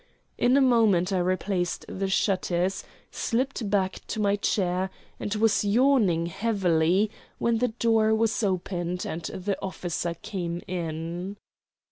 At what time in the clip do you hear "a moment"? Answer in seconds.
0.57-1.13